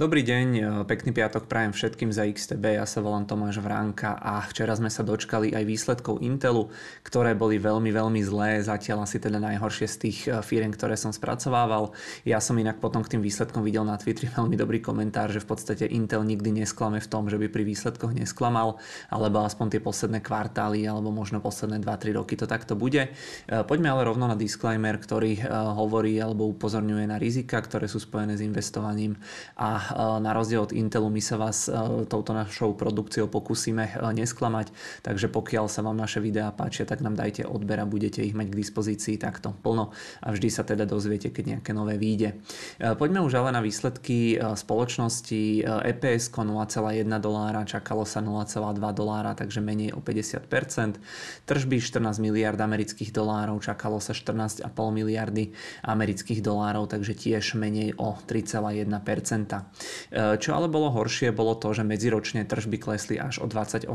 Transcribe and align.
Dobrý 0.00 0.24
deň, 0.24 0.46
e, 0.56 0.62
pekný 0.88 1.12
piatok 1.12 1.44
prajem 1.44 1.76
všetkým 1.76 2.08
za 2.08 2.24
XTB, 2.24 2.80
ja 2.80 2.88
sa 2.88 3.04
volám 3.04 3.28
Tomáš 3.28 3.60
Vránka 3.60 4.16
a 4.16 4.40
včera 4.48 4.72
sme 4.72 4.88
sa 4.88 5.04
dočkali 5.04 5.52
aj 5.52 5.60
výsledkov 5.68 6.24
Intelu, 6.24 6.72
ktoré 7.04 7.36
boli 7.36 7.60
veľmi, 7.60 7.92
veľmi 7.92 8.24
zlé, 8.24 8.64
zatiaľ 8.64 9.04
asi 9.04 9.20
teda 9.20 9.36
najhoršie 9.36 9.84
z 9.84 9.96
tých 10.00 10.18
e, 10.24 10.40
firiem, 10.40 10.72
ktoré 10.72 10.96
som 10.96 11.12
spracovával. 11.12 11.92
Ja 12.24 12.40
som 12.40 12.56
inak 12.56 12.80
potom 12.80 13.04
k 13.04 13.12
tým 13.12 13.20
výsledkom 13.20 13.60
videl 13.60 13.84
na 13.84 14.00
Twitteri 14.00 14.32
veľmi 14.40 14.56
dobrý 14.56 14.80
komentár, 14.80 15.36
že 15.36 15.44
v 15.44 15.52
podstate 15.52 15.84
Intel 15.84 16.24
nikdy 16.24 16.64
nesklame 16.64 16.96
v 16.96 17.04
tom, 17.04 17.28
že 17.28 17.36
by 17.36 17.52
pri 17.52 17.68
výsledkoch 17.68 18.16
nesklamal, 18.16 18.80
alebo 19.12 19.44
aspoň 19.44 19.76
tie 19.76 19.84
posledné 19.84 20.24
kvartály, 20.24 20.80
alebo 20.88 21.12
možno 21.12 21.44
posledné 21.44 21.76
2-3 21.84 22.16
roky 22.16 22.40
to 22.40 22.48
takto 22.48 22.72
bude. 22.72 23.04
E, 23.04 23.52
poďme 23.68 23.92
ale 23.92 24.08
rovno 24.08 24.24
na 24.24 24.36
disclaimer, 24.40 24.96
ktorý 24.96 25.44
hovorí 25.76 26.16
alebo 26.16 26.48
upozorňuje 26.48 27.04
na 27.04 27.20
rizika, 27.20 27.60
ktoré 27.60 27.84
sú 27.84 28.00
spojené 28.00 28.40
s 28.40 28.40
investovaním 28.40 29.20
a 29.60 29.89
na 29.96 30.30
rozdiel 30.30 30.66
od 30.66 30.72
Intelu 30.72 31.08
my 31.10 31.22
sa 31.22 31.36
vás 31.40 31.66
e, 31.66 31.74
touto 32.06 32.34
našou 32.36 32.74
produkciou 32.74 33.26
pokúsime 33.30 33.90
e, 33.90 33.92
nesklamať, 34.14 34.70
takže 35.02 35.30
pokiaľ 35.30 35.66
sa 35.66 35.80
vám 35.82 35.96
naše 35.96 36.18
videá 36.18 36.50
páčia, 36.54 36.86
tak 36.86 37.00
nám 37.00 37.16
dajte 37.16 37.46
odber 37.46 37.80
a 37.80 37.86
budete 37.86 38.22
ich 38.22 38.34
mať 38.34 38.52
k 38.52 38.58
dispozícii 38.60 39.16
takto 39.16 39.54
plno 39.64 39.94
a 40.20 40.28
vždy 40.30 40.48
sa 40.50 40.62
teda 40.62 40.84
dozviete, 40.86 41.30
keď 41.30 41.58
nejaké 41.58 41.70
nové 41.72 41.96
výjde. 41.96 42.38
E, 42.78 42.94
poďme 42.94 43.22
už 43.24 43.38
ale 43.40 43.54
na 43.54 43.62
výsledky 43.62 44.36
spoločnosti 44.40 45.64
EPS 45.64 46.32
0,1 46.32 47.06
dolára, 47.20 47.62
čakalo 47.64 48.04
sa 48.04 48.20
0,2 48.22 48.76
dolára, 48.92 49.32
takže 49.36 49.62
menej 49.62 49.94
o 49.94 50.00
50%. 50.02 51.00
Tržby 51.46 51.76
14 51.78 52.22
miliard 52.22 52.58
amerických 52.58 53.10
dolárov, 53.14 53.60
čakalo 53.62 54.02
sa 54.02 54.12
14,5 54.12 54.66
miliardy 54.90 55.52
amerických 55.84 56.40
dolárov, 56.42 56.90
takže 56.90 57.14
tiež 57.16 57.54
menej 57.56 57.96
o 57.96 58.16
3,1%. 58.16 59.69
E, 60.10 60.36
čo 60.36 60.52
ale 60.52 60.68
bolo 60.68 60.92
horšie, 60.92 61.32
bolo 61.32 61.56
to, 61.56 61.72
že 61.72 61.86
medziročne 61.86 62.44
tržby 62.44 62.76
klesli 62.76 63.16
až 63.16 63.40
o 63.40 63.46
28% 63.48 63.86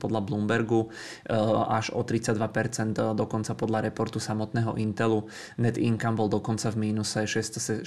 podľa 0.00 0.20
Bloombergu, 0.24 0.88
e, 1.28 1.36
až 1.68 1.94
o 1.94 2.02
32% 2.02 3.14
dokonca 3.14 3.52
podľa 3.54 3.86
reportu 3.86 4.18
samotného 4.18 4.74
Intelu. 4.80 5.28
Net 5.60 5.76
income 5.78 6.16
bol 6.18 6.28
dokonca 6.32 6.72
v 6.72 6.90
mínuse 6.90 7.28
664 7.28 7.84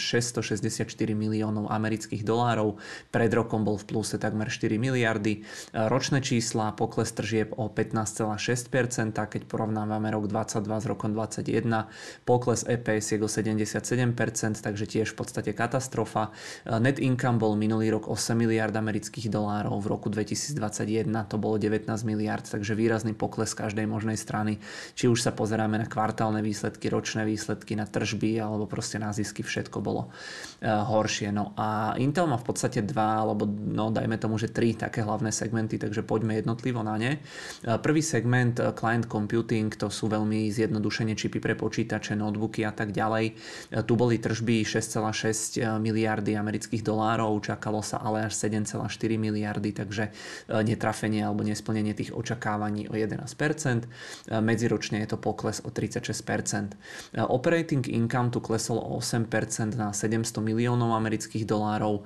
miliónov 1.17 1.67
amerických 1.67 2.23
dolárov, 2.23 2.77
pred 3.09 3.31
rokom 3.33 3.65
bol 3.65 3.75
v 3.75 3.85
pluse 3.89 4.15
takmer 4.21 4.47
4 4.47 4.77
miliardy. 4.77 5.43
Ročné 5.73 6.21
čísla, 6.21 6.71
pokles 6.77 7.11
tržieb 7.11 7.51
o 7.57 7.67
15,6%, 7.67 9.15
keď 9.15 9.41
porovnávame 9.49 10.13
rok 10.13 10.29
22 10.29 10.61
s 10.61 10.85
rokom 10.85 11.11
21, 11.11 11.89
pokles 12.23 12.63
EPS 12.67 13.15
je 13.15 13.17
o 13.19 13.29
77%, 13.29 14.13
takže 14.61 14.85
tiež 14.85 15.07
v 15.11 15.17
podstate 15.17 15.51
katastrofa. 15.57 16.29
Net 16.67 17.01
income 17.01 17.14
income 17.16 17.39
bol 17.39 17.55
minulý 17.55 17.95
rok 17.95 18.11
8 18.11 18.35
miliard 18.35 18.75
amerických 18.75 19.31
dolárov, 19.31 19.80
v 19.80 19.88
roku 19.88 20.11
2021 20.11 21.08
to 21.31 21.39
bolo 21.39 21.55
19 21.55 21.88
miliard, 22.03 22.44
takže 22.44 22.75
výrazný 22.75 23.16
pokles 23.16 23.55
každej 23.55 23.88
možnej 23.88 24.19
strany. 24.19 24.59
Či 24.99 25.07
už 25.07 25.23
sa 25.23 25.31
pozeráme 25.31 25.80
na 25.80 25.88
kvartálne 25.88 26.44
výsledky, 26.44 26.91
ročné 26.91 27.23
výsledky, 27.23 27.80
na 27.80 27.88
tržby 27.88 28.44
alebo 28.44 28.67
proste 28.67 28.99
na 28.99 29.16
zisky, 29.16 29.47
všetko 29.47 29.80
bolo 29.80 30.11
uh, 30.11 30.83
horšie. 30.83 31.31
No 31.31 31.55
a 31.55 31.95
Intel 32.03 32.27
má 32.27 32.35
v 32.35 32.52
podstate 32.52 32.83
dva, 32.83 33.23
alebo 33.23 33.47
no 33.47 33.95
dajme 33.95 34.19
tomu, 34.19 34.35
že 34.35 34.52
tri 34.52 34.75
také 34.75 35.00
hlavné 35.00 35.31
segmenty, 35.31 35.79
takže 35.79 36.03
poďme 36.03 36.35
jednotlivo 36.35 36.83
na 36.83 37.00
ne. 37.00 37.23
Uh, 37.63 37.79
prvý 37.79 38.03
segment 38.03 38.59
uh, 38.59 38.75
client 38.75 39.07
computing, 39.07 39.72
to 39.72 39.88
sú 39.88 40.11
veľmi 40.11 40.52
zjednodušene 40.52 41.16
čipy 41.16 41.39
pre 41.39 41.55
počítače, 41.55 42.19
notebooky 42.19 42.67
a 42.67 42.75
tak 42.75 42.91
ďalej. 42.91 43.39
Tu 43.88 43.94
boli 43.95 44.19
tržby 44.19 44.67
6,6 44.67 45.63
miliardy 45.79 46.35
amerických 46.35 46.84
dolárov 46.84 47.04
dolárov, 47.05 47.38
čakalo 47.45 47.85
sa 47.85 48.01
ale 48.01 48.25
až 48.25 48.33
7,4 48.33 48.81
miliardy, 49.21 49.69
takže 49.77 50.09
e, 50.09 50.11
netrafenie 50.66 51.21
alebo 51.21 51.45
nesplnenie 51.45 51.93
tých 51.93 52.09
očakávaní 52.09 52.89
o 52.89 52.97
11%. 52.97 53.21
E, 53.21 54.41
medziročne 54.41 55.05
je 55.05 55.13
to 55.13 55.17
pokles 55.21 55.61
o 55.61 55.69
36%. 55.69 56.73
E, 57.13 57.21
operating 57.21 57.85
income 57.85 58.33
tu 58.33 58.41
klesol 58.41 58.81
o 58.81 58.97
8% 58.97 59.77
na 59.77 59.94
700 59.94 60.41
miliónov 60.41 60.97
amerických 60.97 61.45
dolárov. 61.45 62.01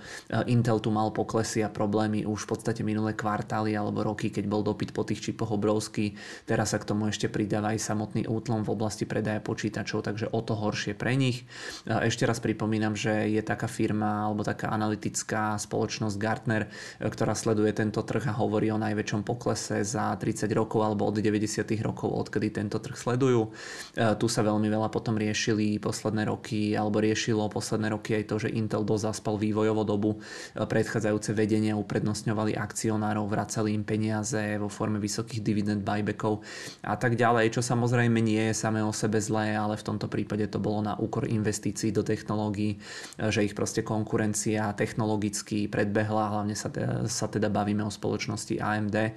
Intel 0.51 0.83
tu 0.83 0.91
mal 0.91 1.15
poklesy 1.15 1.63
a 1.63 1.71
problémy 1.71 2.27
už 2.27 2.43
v 2.43 2.49
podstate 2.51 2.81
minulé 2.83 3.15
kvartály 3.15 3.71
alebo 3.71 4.03
roky, 4.03 4.27
keď 4.27 4.51
bol 4.51 4.67
dopyt 4.67 4.91
po 4.91 5.07
tých 5.07 5.31
čipoch 5.31 5.55
obrovský. 5.55 6.19
Teraz 6.43 6.75
sa 6.75 6.77
k 6.81 6.91
tomu 6.91 7.07
ešte 7.07 7.31
pridáva 7.31 7.71
aj 7.71 7.79
samotný 7.79 8.27
útlom 8.27 8.67
v 8.67 8.73
oblasti 8.75 9.07
predaja 9.07 9.39
počítačov, 9.39 10.03
takže 10.03 10.27
o 10.27 10.39
to 10.43 10.57
horšie 10.57 10.97
pre 10.97 11.15
nich. 11.15 11.47
Ešte 11.85 12.27
raz 12.27 12.41
pripomínam, 12.41 12.97
že 12.97 13.29
je 13.29 13.41
taká 13.45 13.69
firma 13.69 14.25
alebo 14.25 14.41
taká 14.41 14.73
analytika 14.73 14.88
analytická 14.89 15.53
spoločnosť 15.61 16.17
Gartner, 16.17 16.65
e, 16.65 17.05
ktorá 17.05 17.37
sleduje 17.37 17.69
tento 17.77 18.01
trh 18.01 18.25
a 18.25 18.33
hovorí 18.33 18.73
o 18.73 18.81
najväčšom 18.81 19.21
poklese 19.21 19.85
za 19.85 20.17
30 20.17 20.49
rokov 20.57 20.81
alebo 20.81 21.05
od 21.05 21.21
90. 21.21 21.61
rokov, 21.85 22.09
odkedy 22.09 22.49
tento 22.49 22.81
trh 22.81 22.97
sledujú. 22.97 23.53
E, 23.93 24.17
tu 24.17 24.25
sa 24.25 24.41
veľmi 24.41 24.65
veľa 24.65 24.89
potom 24.89 25.13
riešili 25.13 25.77
posledné 25.77 26.25
roky 26.25 26.73
alebo 26.73 26.97
riešilo 26.97 27.45
posledné 27.53 27.93
roky 27.93 28.17
aj 28.17 28.33
to, 28.33 28.35
že 28.41 28.49
Intel 28.49 28.81
dozaspal 28.81 29.37
vývojovú 29.37 29.83
dobu. 29.85 30.11
E, 30.17 30.65
predchádzajúce 30.65 31.37
vedenia 31.37 31.77
uprednostňovali 31.77 32.57
akcionárov, 32.57 33.29
vracali 33.29 33.77
im 33.77 33.85
peniaze 33.85 34.57
vo 34.57 34.73
forme 34.73 34.97
vysokých 34.97 35.45
dividend 35.45 35.85
buybackov 35.85 36.41
a 36.81 36.97
tak 36.97 37.13
ďalej, 37.13 37.53
čo 37.53 37.61
samozrejme 37.61 38.17
nie 38.17 38.49
je 38.49 38.57
samé 38.57 38.81
o 38.81 38.89
sebe 38.89 39.21
zlé, 39.21 39.53
ale 39.53 39.77
v 39.77 39.85
tomto 39.85 40.09
prípade 40.09 40.49
to 40.49 40.57
bolo 40.57 40.81
na 40.81 40.97
úkor 40.97 41.29
investícií 41.29 41.93
do 41.93 42.01
technológií, 42.01 42.81
že 43.19 43.45
ich 43.45 43.53
proste 43.53 43.83
konkurencia 43.83 44.71
technologicky 44.79 45.67
predbehla, 45.67 46.39
hlavne 46.39 46.55
sa 46.55 46.71
teda, 46.71 47.03
sa 47.11 47.27
teda 47.27 47.51
bavíme 47.51 47.83
o 47.83 47.91
spoločnosti 47.91 48.55
AMD. 48.63 48.95
E, 48.95 49.11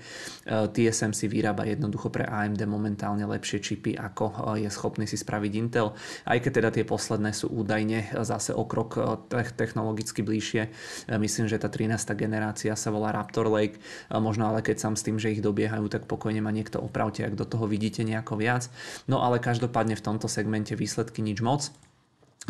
TSMC 0.75 1.31
vyrába 1.31 1.63
jednoducho 1.63 2.11
pre 2.11 2.27
AMD 2.27 2.67
momentálne 2.67 3.23
lepšie 3.23 3.63
čipy, 3.63 3.95
ako 3.95 4.59
e, 4.59 4.67
je 4.67 4.71
schopný 4.75 5.07
si 5.07 5.15
spraviť 5.15 5.53
Intel, 5.55 5.95
aj 6.27 6.39
keď 6.43 6.53
teda 6.59 6.71
tie 6.75 6.83
posledné 6.83 7.31
sú 7.31 7.55
údajne 7.55 8.11
zase 8.27 8.51
o 8.51 8.67
krok 8.67 8.99
e, 8.99 9.47
technologicky 9.55 10.27
bližšie. 10.27 10.75
Myslím, 11.23 11.47
že 11.47 11.63
tá 11.63 11.71
13. 11.71 11.95
generácia 12.19 12.75
sa 12.75 12.91
volá 12.91 13.15
Raptor 13.15 13.47
Lake, 13.47 13.79
možno 14.11 14.51
ale 14.51 14.65
keď 14.65 14.83
sám 14.83 14.95
s 14.99 15.07
tým, 15.07 15.23
že 15.23 15.31
ich 15.31 15.45
dobiehajú, 15.45 15.87
tak 15.87 16.11
pokojne 16.11 16.43
ma 16.43 16.51
niekto 16.51 16.83
opravte, 16.83 17.23
ak 17.23 17.39
do 17.39 17.47
toho 17.47 17.71
vidíte 17.71 18.03
nejako 18.03 18.41
viac. 18.41 18.67
No 19.07 19.23
ale 19.23 19.39
každopádne 19.39 19.95
v 19.95 20.05
tomto 20.05 20.27
segmente 20.27 20.75
výsledky 20.75 21.23
nič 21.23 21.39
moc. 21.45 21.71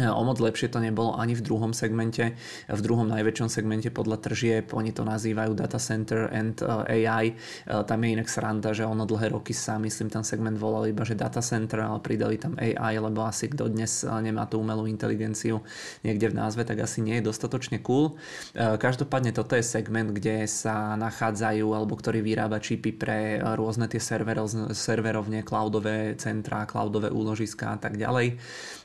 E, 0.01 0.09
o 0.09 0.25
moc 0.25 0.41
lepšie 0.41 0.73
to 0.73 0.81
nebolo 0.81 1.13
ani 1.21 1.37
v 1.37 1.45
druhom 1.45 1.77
segmente, 1.77 2.33
v 2.65 2.81
druhom 2.81 3.05
najväčšom 3.13 3.53
segmente 3.53 3.93
podľa 3.93 4.25
tržieb, 4.25 4.73
oni 4.73 4.89
to 4.89 5.05
nazývajú 5.05 5.53
Data 5.53 5.77
Center 5.77 6.33
and 6.33 6.65
e, 6.65 7.05
AI. 7.05 7.29
E, 7.29 7.35
tam 7.85 8.01
je 8.01 8.09
inak 8.17 8.25
sranda, 8.25 8.73
že 8.73 8.89
ono 8.89 9.05
dlhé 9.05 9.37
roky 9.37 9.53
sa, 9.53 9.77
myslím, 9.77 10.09
ten 10.09 10.25
segment 10.25 10.57
volal 10.57 10.89
iba, 10.89 11.05
že 11.05 11.13
Data 11.13 11.45
Center, 11.45 11.85
ale 11.85 12.01
pridali 12.01 12.41
tam 12.41 12.57
AI, 12.57 13.05
lebo 13.05 13.21
asi 13.21 13.53
kto 13.53 13.69
dnes 13.69 14.01
nemá 14.09 14.49
tú 14.49 14.65
umelú 14.65 14.89
inteligenciu 14.89 15.61
niekde 16.01 16.33
v 16.33 16.41
názve, 16.41 16.65
tak 16.65 16.81
asi 16.81 17.05
nie 17.05 17.21
je 17.21 17.29
dostatočne 17.29 17.85
cool. 17.85 18.17
Každopádne 18.57 19.37
toto 19.37 19.61
je 19.61 19.65
segment, 19.65 20.09
kde 20.09 20.49
sa 20.49 20.97
nachádzajú, 20.97 21.69
alebo 21.69 22.01
ktorý 22.01 22.25
vyrába 22.25 22.65
čipy 22.65 22.97
pre 22.97 23.45
rôzne 23.45 23.93
tie 23.93 24.01
serverovne, 24.01 25.45
cloudové 25.45 26.17
centrá, 26.17 26.65
cloudové 26.65 27.13
úložiska 27.13 27.77
a 27.77 27.79
tak 27.79 28.01
ďalej. 28.01 28.41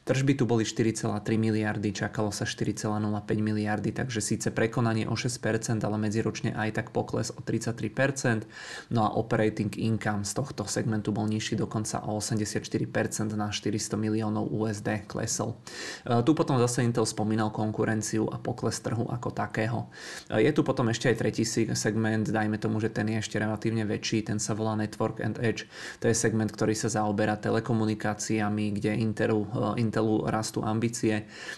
Tržby 0.08 0.40
tu 0.40 0.48
boli 0.48 0.64
4,3 0.98 1.38
miliardy, 1.38 1.94
čakalo 1.94 2.34
sa 2.34 2.50
4,05 2.50 2.98
miliardy, 3.38 3.94
takže 3.94 4.18
síce 4.18 4.50
prekonanie 4.50 5.06
o 5.06 5.14
6%, 5.14 5.86
ale 5.86 5.98
medziročne 6.02 6.58
aj 6.58 6.82
tak 6.82 6.88
pokles 6.90 7.30
o 7.30 7.38
33%. 7.46 8.50
No 8.90 9.06
a 9.06 9.14
operating 9.14 9.70
income 9.78 10.26
z 10.26 10.34
tohto 10.34 10.66
segmentu 10.66 11.14
bol 11.14 11.30
nižší 11.30 11.54
dokonca 11.54 12.02
o 12.10 12.18
84% 12.18 13.38
na 13.38 13.54
400 13.54 13.94
miliónov 13.94 14.50
USD 14.50 15.06
klesol. 15.06 15.62
E, 16.02 16.26
tu 16.26 16.34
potom 16.34 16.58
zase 16.58 16.82
Intel 16.82 17.06
spomínal 17.06 17.54
konkurenciu 17.54 18.26
a 18.34 18.42
pokles 18.42 18.82
trhu 18.82 19.06
ako 19.06 19.30
takého. 19.30 19.94
E, 20.34 20.42
je 20.42 20.52
tu 20.56 20.66
potom 20.66 20.90
ešte 20.90 21.14
aj 21.14 21.16
tretí 21.22 21.46
segment, 21.78 22.26
dajme 22.26 22.58
tomu, 22.58 22.82
že 22.82 22.90
ten 22.90 23.06
je 23.06 23.22
ešte 23.22 23.38
relatívne 23.38 23.86
väčší, 23.86 24.26
ten 24.26 24.42
sa 24.42 24.58
volá 24.58 24.74
Network 24.74 25.22
and 25.22 25.38
Edge. 25.38 25.70
To 26.02 26.10
je 26.10 26.18
segment, 26.18 26.50
ktorý 26.50 26.74
sa 26.74 26.90
zaoberá 26.90 27.38
telekomunikáciami, 27.38 28.74
kde 28.74 28.98
Intelu, 28.98 29.46
e, 29.46 29.86
Intel 29.86 29.98
Intelu 29.98 30.30
rastú 30.30 30.62
ambície. 30.62 30.87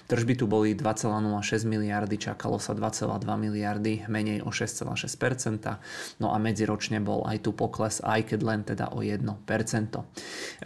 Tržby 0.10 0.34
tu 0.40 0.46
boli 0.50 0.74
2,06 0.74 1.68
miliardy, 1.68 2.16
čakalo 2.16 2.58
sa 2.58 2.74
2,2 2.74 3.26
miliardy, 3.26 4.08
menej 4.08 4.42
o 4.42 4.50
6,6%. 4.50 6.24
No 6.24 6.31
a 6.31 6.38
medziročne 6.40 7.04
bol 7.04 7.28
aj 7.28 7.44
tu 7.44 7.52
pokles, 7.52 8.00
aj 8.00 8.34
keď 8.34 8.40
len 8.42 8.62
teda 8.64 8.96
o 8.96 9.04
1%. 9.04 9.20
E, 9.20 10.02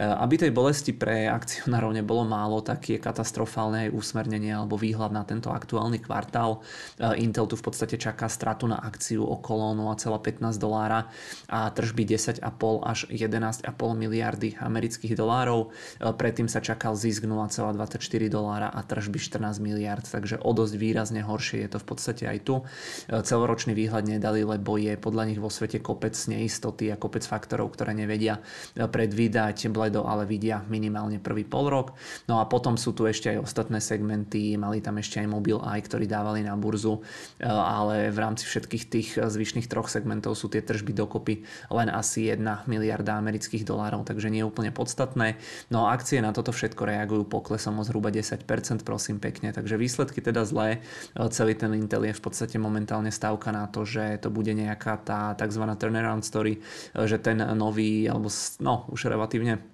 aby 0.00 0.34
tej 0.38 0.54
bolesti 0.54 0.94
pre 0.94 1.26
akcionárov 1.26 1.90
nebolo 1.90 2.24
málo, 2.24 2.62
tak 2.62 2.86
je 2.88 3.02
katastrofálne 3.02 3.88
aj 3.88 3.94
usmernenie 3.94 4.54
alebo 4.54 4.78
výhľad 4.78 5.10
na 5.10 5.26
tento 5.26 5.50
aktuálny 5.50 6.00
kvartál. 6.00 6.62
E, 6.96 7.20
Intel 7.20 7.50
tu 7.50 7.58
v 7.58 7.64
podstate 7.66 7.98
čaká 7.98 8.30
stratu 8.30 8.70
na 8.70 8.78
akciu 8.78 9.26
okolo 9.26 9.74
0,15 9.74 10.40
dolára 10.56 11.10
a 11.50 11.68
tržby 11.74 12.06
10,5 12.14 12.40
až 12.84 13.10
11,5 13.10 13.66
miliardy 13.98 14.54
amerických 14.56 15.18
dolárov. 15.18 15.68
E, 15.98 16.12
predtým 16.14 16.46
sa 16.46 16.62
čakal 16.62 16.94
zisk 16.94 17.26
0,24 17.26 17.98
dolára 18.30 18.53
dolára 18.54 18.70
a 18.70 18.86
tržby 18.86 19.18
14 19.18 19.58
miliard, 19.58 20.06
takže 20.06 20.38
o 20.38 20.54
dosť 20.54 20.78
výrazne 20.78 21.26
horšie 21.26 21.66
je 21.66 21.74
to 21.74 21.78
v 21.82 21.86
podstate 21.90 22.22
aj 22.30 22.38
tu. 22.46 22.62
Celoročný 23.10 23.74
výhľad 23.74 24.06
nedali, 24.06 24.46
lebo 24.46 24.78
je 24.78 24.94
podľa 24.94 25.26
nich 25.26 25.42
vo 25.42 25.50
svete 25.50 25.82
kopec 25.82 26.14
neistoty 26.14 26.94
a 26.94 26.94
kopec 26.94 27.26
faktorov, 27.26 27.74
ktoré 27.74 27.98
nevedia 27.98 28.38
predvídať 28.78 29.74
bledo, 29.74 30.06
ale 30.06 30.22
vidia 30.22 30.62
minimálne 30.70 31.18
prvý 31.18 31.42
pol 31.42 31.66
rok. 31.66 31.98
No 32.30 32.38
a 32.38 32.46
potom 32.46 32.78
sú 32.78 32.94
tu 32.94 33.10
ešte 33.10 33.34
aj 33.34 33.42
ostatné 33.42 33.82
segmenty, 33.82 34.54
mali 34.54 34.78
tam 34.78 35.02
ešte 35.02 35.18
aj 35.18 35.26
Mobil 35.26 35.58
aj, 35.58 35.90
ktorí 35.90 36.06
dávali 36.06 36.46
na 36.46 36.54
burzu, 36.54 37.02
ale 37.42 38.14
v 38.14 38.18
rámci 38.22 38.46
všetkých 38.46 38.84
tých 38.86 39.08
zvyšných 39.18 39.66
troch 39.66 39.90
segmentov 39.90 40.38
sú 40.38 40.46
tie 40.46 40.62
tržby 40.62 40.94
dokopy 40.94 41.42
len 41.74 41.90
asi 41.90 42.30
1 42.30 42.70
miliarda 42.70 43.18
amerických 43.18 43.66
dolárov, 43.66 44.06
takže 44.06 44.30
nie 44.30 44.46
je 44.46 44.46
úplne 44.46 44.70
podstatné. 44.70 45.42
No 45.74 45.90
a 45.90 45.98
akcie 45.98 46.22
na 46.22 46.30
toto 46.30 46.54
všetko 46.54 46.86
reagujú 46.86 47.26
poklesom 47.26 47.82
o 47.82 47.82
zhruba 47.82 48.14
10%, 48.14 48.43
prosím 48.84 49.18
pekne, 49.18 49.50
takže 49.50 49.80
výsledky 49.80 50.20
teda 50.20 50.44
zlé. 50.44 50.84
Celý 51.32 51.56
ten 51.56 51.72
Intel 51.74 52.06
je 52.06 52.14
v 52.14 52.22
podstate 52.22 52.60
momentálne 52.60 53.08
stavka 53.10 53.50
na 53.50 53.66
to, 53.66 53.88
že 53.88 54.20
to 54.20 54.28
bude 54.28 54.52
nejaká 54.52 55.00
tá 55.00 55.32
tzv. 55.34 55.64
turnaround 55.74 56.22
story, 56.22 56.60
že 56.92 57.16
ten 57.18 57.40
nový, 57.56 58.06
alebo 58.06 58.28
no 58.60 58.86
už 58.92 59.08
relatívne 59.10 59.64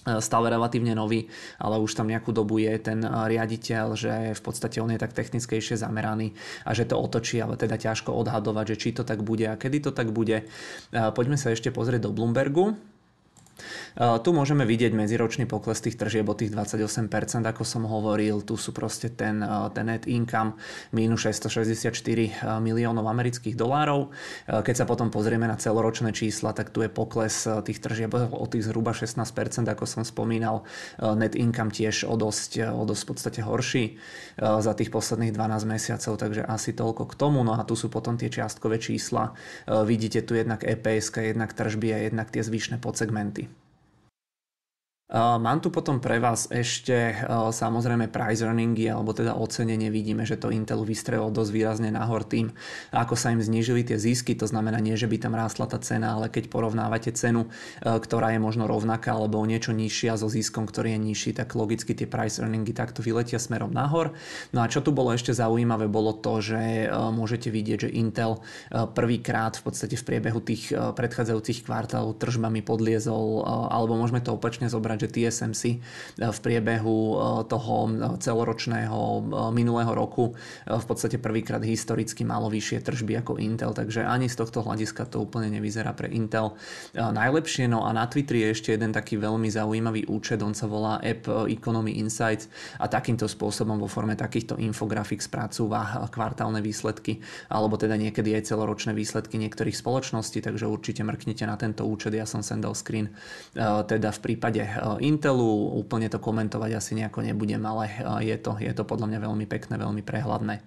stále 0.00 0.48
relatívne 0.48 0.96
nový, 0.96 1.28
ale 1.60 1.76
už 1.76 1.92
tam 1.92 2.08
nejakú 2.08 2.32
dobu 2.32 2.56
je 2.56 2.72
ten 2.80 3.04
riaditeľ, 3.04 3.86
že 4.00 4.32
v 4.32 4.40
podstate 4.40 4.80
on 4.80 4.88
je 4.88 4.96
tak 4.96 5.12
technickejšie 5.12 5.76
zameraný 5.76 6.32
a 6.64 6.72
že 6.72 6.88
to 6.88 6.96
otočí, 6.96 7.36
ale 7.36 7.60
teda 7.60 7.76
ťažko 7.76 8.08
odhadovať, 8.24 8.64
že 8.72 8.80
či 8.80 8.88
to 8.96 9.04
tak 9.04 9.20
bude 9.20 9.44
a 9.44 9.60
kedy 9.60 9.84
to 9.84 9.92
tak 9.92 10.08
bude. 10.08 10.48
Poďme 10.88 11.36
sa 11.36 11.52
ešte 11.52 11.68
pozrieť 11.68 12.08
do 12.08 12.16
Bloombergu. 12.16 12.80
Tu 13.98 14.30
môžeme 14.32 14.64
vidieť 14.64 14.96
medziročný 14.96 15.44
pokles 15.44 15.82
tých 15.82 15.98
tržieb 16.00 16.24
o 16.30 16.34
tých 16.38 16.54
28%, 16.54 17.44
ako 17.44 17.62
som 17.66 17.84
hovoril. 17.84 18.40
Tu 18.40 18.56
sú 18.56 18.72
proste 18.72 19.12
ten, 19.12 19.42
ten 19.76 19.86
net 19.86 20.08
income 20.08 20.56
minus 20.94 21.26
664 21.28 21.92
miliónov 22.64 23.04
amerických 23.10 23.58
dolárov. 23.58 24.08
Keď 24.48 24.74
sa 24.74 24.88
potom 24.88 25.12
pozrieme 25.12 25.44
na 25.44 25.60
celoročné 25.60 26.16
čísla, 26.16 26.56
tak 26.56 26.72
tu 26.72 26.80
je 26.80 26.88
pokles 26.88 27.44
tých 27.68 27.82
tržieb 27.82 28.16
o 28.16 28.46
tých 28.48 28.70
zhruba 28.70 28.96
16%, 28.96 29.20
ako 29.68 29.84
som 29.84 30.06
spomínal. 30.06 30.64
Net 31.02 31.36
income 31.36 31.68
tiež 31.68 32.08
o 32.08 32.16
dosť, 32.16 32.72
o 32.72 32.88
dosť 32.88 33.02
v 33.04 33.08
podstate 33.10 33.40
horší 33.44 33.84
za 34.40 34.72
tých 34.72 34.88
posledných 34.88 35.36
12 35.36 35.68
mesiacov, 35.68 36.16
takže 36.16 36.46
asi 36.46 36.72
toľko 36.72 37.04
k 37.10 37.14
tomu. 37.18 37.44
No 37.44 37.58
a 37.58 37.66
tu 37.68 37.76
sú 37.76 37.92
potom 37.92 38.16
tie 38.16 38.32
čiastkové 38.32 38.80
čísla. 38.80 39.36
Vidíte 39.66 40.24
tu 40.24 40.38
jednak 40.38 40.64
EPS, 40.64 41.12
jednak 41.20 41.52
tržby 41.52 41.88
a 41.92 41.98
jednak 42.06 42.30
tie 42.32 42.40
zvyšné 42.40 42.80
podsegmenty. 42.80 43.49
Mám 45.10 45.58
tu 45.58 45.74
potom 45.74 45.98
pre 45.98 46.22
vás 46.22 46.46
ešte 46.54 47.26
samozrejme 47.50 48.06
price 48.14 48.46
earningy 48.46 48.94
alebo 48.94 49.10
teda 49.10 49.34
ocenenie. 49.34 49.90
Vidíme, 49.90 50.22
že 50.22 50.38
to 50.38 50.54
Intelu 50.54 50.86
vystrelilo 50.86 51.34
dosť 51.34 51.50
výrazne 51.50 51.90
nahor 51.90 52.22
tým, 52.22 52.54
ako 52.94 53.18
sa 53.18 53.34
im 53.34 53.42
znížili 53.42 53.82
tie 53.82 53.98
zisky. 53.98 54.38
To 54.38 54.46
znamená 54.46 54.78
nie, 54.78 54.94
že 54.94 55.10
by 55.10 55.18
tam 55.18 55.34
rástla 55.34 55.66
tá 55.66 55.82
cena, 55.82 56.14
ale 56.14 56.30
keď 56.30 56.46
porovnávate 56.46 57.10
cenu, 57.10 57.50
ktorá 57.82 58.30
je 58.30 58.38
možno 58.38 58.70
rovnaká 58.70 59.18
alebo 59.18 59.42
niečo 59.42 59.74
nižšia 59.74 60.14
so 60.14 60.30
ziskom, 60.30 60.62
ktorý 60.62 60.94
je 60.94 61.00
nižší, 61.02 61.30
tak 61.34 61.58
logicky 61.58 61.90
tie 61.90 62.06
price 62.06 62.38
earningy 62.38 62.70
takto 62.70 63.02
vyletia 63.02 63.42
smerom 63.42 63.74
nahor. 63.74 64.14
No 64.54 64.62
a 64.62 64.70
čo 64.70 64.78
tu 64.78 64.94
bolo 64.94 65.10
ešte 65.10 65.34
zaujímavé, 65.34 65.90
bolo 65.90 66.14
to, 66.14 66.38
že 66.38 66.86
môžete 66.86 67.50
vidieť, 67.50 67.90
že 67.90 67.94
Intel 67.98 68.38
prvýkrát 68.70 69.58
v 69.58 69.74
podstate 69.74 69.98
v 69.98 70.06
priebehu 70.06 70.38
tých 70.38 70.70
predchádzajúcich 70.70 71.66
kvartálov 71.66 72.14
tržbami 72.14 72.62
podliezol, 72.62 73.42
alebo 73.74 73.98
môžeme 73.98 74.22
to 74.22 74.38
opačne 74.38 74.70
zobrať, 74.70 74.99
že 75.00 75.08
TSMC 75.08 75.62
eh, 75.72 75.78
v 76.28 76.38
priebehu 76.44 76.98
eh, 77.00 77.18
toho 77.48 77.88
eh, 77.88 77.92
celoročného 78.20 79.00
minulého 79.56 79.92
roku 79.96 80.36
v 80.66 80.84
podstate 80.84 81.16
prvýkrát 81.16 81.62
historicky 81.64 82.22
malo 82.26 82.52
vyššie 82.52 82.84
tržby 82.84 83.24
ako 83.24 83.40
Intel, 83.40 83.72
takže 83.72 84.04
ani 84.04 84.28
z 84.28 84.36
tohto 84.36 84.60
hľadiska 84.60 85.08
to 85.08 85.22
úplne 85.22 85.48
nevyzerá 85.48 85.94
pre 85.94 86.10
Intel 86.12 86.54
najlepšie. 86.94 87.70
No 87.70 87.86
a 87.86 87.94
na 87.94 88.04
Twitteri 88.06 88.44
je 88.46 88.52
ešte 88.52 88.70
jeden 88.74 88.90
taký 88.92 89.16
veľmi 89.16 89.48
zaujímavý 89.48 90.10
účet, 90.10 90.42
on 90.42 90.52
sa 90.52 90.66
volá 90.66 90.98
App 91.00 91.26
Economy 91.48 91.98
Insights 92.02 92.50
a 92.78 92.86
takýmto 92.90 93.30
spôsobom 93.30 93.78
vo 93.78 93.88
forme 93.88 94.18
takýchto 94.18 94.58
infografik 94.58 95.22
spracúva 95.22 96.06
kvartálne 96.10 96.60
výsledky 96.60 97.22
alebo 97.48 97.78
teda 97.78 97.96
niekedy 97.96 98.34
aj 98.36 98.50
celoročné 98.50 98.92
výsledky 98.92 99.38
niektorých 99.38 99.76
spoločností, 99.76 100.42
takže 100.42 100.66
určite 100.66 101.06
mrknite 101.06 101.44
na 101.46 101.56
tento 101.56 101.86
účet, 101.86 102.14
ja 102.14 102.26
som 102.26 102.44
sem 102.44 102.58
dal 102.60 102.74
screen 102.74 103.10
teda 103.86 104.10
v 104.14 104.20
prípade 104.22 104.62
Intelu, 104.98 105.76
úplne 105.78 106.10
to 106.10 106.18
komentovať 106.18 106.70
asi 106.74 106.98
nejako 106.98 107.22
nebudem, 107.22 107.62
ale 107.62 107.86
je 108.24 108.34
to, 108.40 108.58
je 108.58 108.72
to 108.74 108.82
podľa 108.82 109.06
mňa 109.14 109.18
veľmi 109.30 109.46
pekné, 109.46 109.78
veľmi 109.78 110.02
prehľadné. 110.02 110.64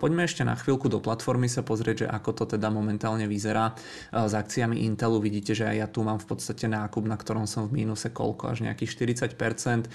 Poďme 0.00 0.22
ešte 0.24 0.46
na 0.46 0.56
chvíľku 0.56 0.88
do 0.88 1.02
platformy 1.02 1.50
sa 1.50 1.60
pozrieť, 1.60 2.06
že 2.06 2.08
ako 2.08 2.30
to 2.32 2.44
teda 2.56 2.70
momentálne 2.70 3.26
vyzerá 3.26 3.74
s 4.14 4.32
akciami 4.32 4.86
Intelu. 4.86 5.18
Vidíte, 5.18 5.52
že 5.52 5.66
aj 5.66 5.76
ja 5.76 5.86
tu 5.90 6.06
mám 6.06 6.22
v 6.22 6.30
podstate 6.32 6.70
nákup, 6.70 7.04
na 7.04 7.18
ktorom 7.18 7.50
som 7.50 7.66
v 7.66 7.82
mínuse 7.82 8.08
koľko, 8.14 8.54
až 8.54 8.64
nejakých 8.64 9.18
40%. 9.34 9.90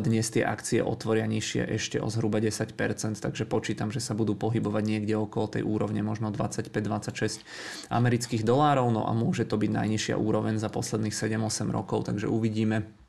Dnes 0.00 0.26
tie 0.30 0.46
akcie 0.46 0.78
otvoria 0.80 1.26
nižšie 1.26 1.66
ešte 1.66 1.98
o 1.98 2.06
zhruba 2.06 2.38
10%, 2.38 2.70
takže 3.18 3.44
počítam, 3.50 3.90
že 3.90 3.98
sa 3.98 4.14
budú 4.14 4.38
pohybovať 4.38 4.84
niekde 4.86 5.18
okolo 5.18 5.58
tej 5.58 5.66
úrovne 5.66 6.06
možno 6.06 6.30
25-26 6.30 7.42
amerických 7.90 8.46
dolárov, 8.46 8.86
no 8.94 9.02
a 9.08 9.12
môže 9.16 9.42
to 9.42 9.58
byť 9.58 9.70
najnižšia 9.72 10.14
úroveň 10.14 10.60
za 10.60 10.70
posledných 10.70 11.10
7-8 11.10 11.72
rokov, 11.72 12.06
takže 12.06 12.30
uvidíme 12.30 13.01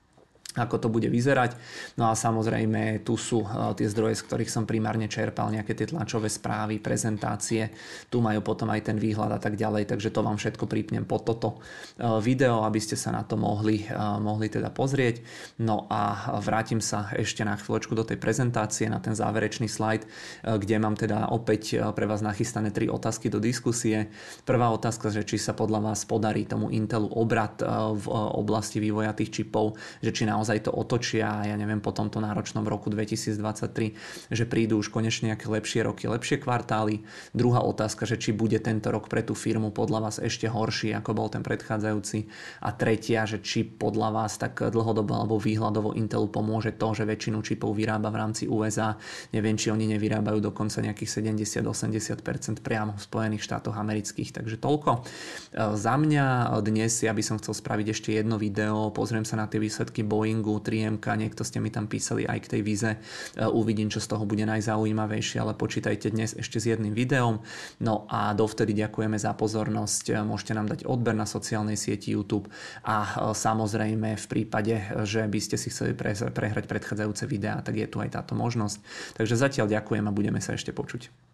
ako 0.54 0.76
to 0.78 0.88
bude 0.90 1.10
vyzerať. 1.10 1.58
No 1.98 2.10
a 2.10 2.14
samozrejme 2.14 3.02
tu 3.02 3.18
sú 3.18 3.42
eh, 3.46 3.74
tie 3.78 3.88
zdroje, 3.90 4.22
z 4.22 4.26
ktorých 4.30 4.52
som 4.52 4.64
primárne 4.70 5.10
čerpal, 5.10 5.50
nejaké 5.50 5.74
tie 5.74 5.90
tlačové 5.90 6.30
správy, 6.30 6.78
prezentácie, 6.78 7.74
tu 8.10 8.22
majú 8.22 8.46
potom 8.46 8.70
aj 8.70 8.94
ten 8.94 8.98
výhľad 8.98 9.38
a 9.38 9.40
tak 9.42 9.58
ďalej, 9.58 9.90
takže 9.90 10.14
to 10.14 10.22
vám 10.22 10.38
všetko 10.38 10.66
pripnem 10.70 11.06
pod 11.06 11.26
toto 11.26 11.60
eh, 11.98 12.06
video, 12.22 12.66
aby 12.66 12.80
ste 12.80 12.94
sa 12.98 13.12
na 13.14 13.26
to 13.26 13.36
mohli, 13.38 13.86
eh, 13.86 13.94
mohli 14.22 14.50
teda 14.50 14.70
pozrieť. 14.70 15.26
No 15.62 15.90
a 15.90 16.38
vrátim 16.42 16.80
sa 16.80 17.10
ešte 17.14 17.42
na 17.42 17.58
chvíľočku 17.58 17.94
do 17.98 18.06
tej 18.06 18.18
prezentácie, 18.22 18.86
na 18.90 19.02
ten 19.02 19.18
záverečný 19.18 19.66
slajd, 19.70 20.06
kde 20.44 20.76
mám 20.78 20.96
teda 20.98 21.32
opäť 21.32 21.80
pre 21.96 22.06
vás 22.06 22.22
nachystané 22.22 22.70
tri 22.70 22.90
otázky 22.90 23.30
do 23.32 23.40
diskusie. 23.40 24.12
Prvá 24.44 24.70
otázka, 24.70 25.10
že 25.10 25.26
či 25.26 25.40
sa 25.40 25.56
podľa 25.56 25.92
vás 25.92 26.06
podarí 26.06 26.46
tomu 26.46 26.70
Intelu 26.74 27.08
obrad 27.10 27.62
v 27.96 28.06
oblasti 28.12 28.84
vývoja 28.84 29.16
tých 29.16 29.42
čipov, 29.42 29.80
že 30.04 30.12
či 30.12 30.28
naozaj 30.28 30.43
naozaj 30.44 30.68
to 30.68 30.76
otočia, 30.76 31.48
ja 31.48 31.56
neviem, 31.56 31.80
po 31.80 31.96
tomto 31.96 32.20
náročnom 32.20 32.68
roku 32.68 32.92
2023, 32.92 34.28
že 34.28 34.44
prídu 34.44 34.76
už 34.76 34.92
konečne 34.92 35.32
nejaké 35.32 35.48
lepšie 35.48 35.88
roky, 35.88 36.12
lepšie 36.12 36.44
kvartály. 36.44 37.00
Druhá 37.32 37.64
otázka, 37.64 38.04
že 38.04 38.20
či 38.20 38.36
bude 38.36 38.60
tento 38.60 38.92
rok 38.92 39.08
pre 39.08 39.24
tú 39.24 39.32
firmu 39.40 39.72
podľa 39.72 40.12
vás 40.12 40.20
ešte 40.20 40.52
horší, 40.52 40.92
ako 41.00 41.16
bol 41.16 41.32
ten 41.32 41.48
predchádzajúci. 41.48 42.28
A 42.60 42.76
tretia, 42.76 43.24
že 43.24 43.40
či 43.40 43.64
podľa 43.64 44.12
vás 44.12 44.36
tak 44.36 44.60
dlhodobo 44.68 45.16
alebo 45.16 45.40
výhľadovo 45.40 45.96
Intelu 45.96 46.28
pomôže 46.28 46.76
to, 46.76 46.92
že 46.92 47.08
väčšinu 47.08 47.40
čipov 47.40 47.72
vyrába 47.72 48.12
v 48.12 48.20
rámci 48.20 48.44
USA. 48.52 49.00
Neviem, 49.32 49.56
či 49.56 49.72
oni 49.72 49.88
nevyrábajú 49.96 50.44
dokonca 50.44 50.84
nejakých 50.84 51.24
70-80% 51.24 52.60
priamo 52.60 53.00
v 53.00 53.02
Spojených 53.02 53.48
štátoch 53.48 53.80
amerických. 53.80 54.44
Takže 54.44 54.60
toľko. 54.60 55.08
Za 55.56 55.96
mňa 55.96 56.52
dnes 56.60 57.00
ja 57.00 57.16
by 57.16 57.24
som 57.24 57.40
chcel 57.40 57.56
spraviť 57.56 57.88
ešte 57.96 58.10
jedno 58.12 58.36
video, 58.36 58.92
pozriem 58.92 59.24
sa 59.24 59.40
na 59.40 59.48
tie 59.48 59.62
výsledky 59.62 60.02
Boeing 60.02 60.33
Boeingu, 60.34 60.58
3MK, 60.58 61.06
niekto 61.14 61.46
ste 61.46 61.62
mi 61.62 61.70
tam 61.70 61.86
písali 61.86 62.26
aj 62.26 62.40
k 62.42 62.52
tej 62.58 62.62
vize. 62.66 62.90
E, 62.90 62.98
uvidím, 63.46 63.94
čo 63.94 64.02
z 64.02 64.10
toho 64.10 64.26
bude 64.26 64.42
najzaujímavejšie, 64.50 65.38
ale 65.38 65.54
počítajte 65.54 66.10
dnes 66.10 66.34
ešte 66.34 66.58
s 66.58 66.66
jedným 66.74 66.98
videom. 66.98 67.46
No 67.78 68.10
a 68.10 68.34
dovtedy 68.34 68.74
ďakujeme 68.74 69.22
za 69.22 69.38
pozornosť. 69.38 70.10
E, 70.10 70.26
môžete 70.26 70.58
nám 70.58 70.74
dať 70.74 70.90
odber 70.90 71.14
na 71.14 71.30
sociálnej 71.30 71.78
sieti 71.78 72.18
YouTube 72.18 72.50
a 72.82 73.06
e, 73.06 73.38
samozrejme 73.38 74.18
v 74.18 74.26
prípade, 74.26 75.06
že 75.06 75.22
by 75.30 75.38
ste 75.38 75.62
si 75.62 75.70
chceli 75.70 75.94
prehrať 76.34 76.66
predchádzajúce 76.66 77.30
videá, 77.30 77.62
tak 77.62 77.78
je 77.78 77.86
tu 77.86 78.02
aj 78.02 78.18
táto 78.18 78.34
možnosť. 78.34 78.82
Takže 79.14 79.38
zatiaľ 79.38 79.70
ďakujem 79.70 80.10
a 80.10 80.16
budeme 80.16 80.42
sa 80.42 80.58
ešte 80.58 80.74
počuť. 80.74 81.33